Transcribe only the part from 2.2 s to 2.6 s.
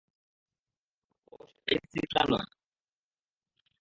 নয়।